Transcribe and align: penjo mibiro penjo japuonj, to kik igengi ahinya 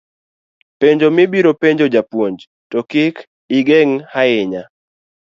penjo 0.79 1.07
mibiro 1.17 1.51
penjo 1.61 1.85
japuonj, 1.95 2.37
to 2.71 2.79
kik 2.91 3.15
igengi 3.57 3.97
ahinya 4.19 4.63